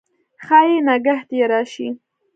ښايي 0.45 0.77
نګهت 0.87 1.29
یې 1.37 1.45
راشي 1.51 1.87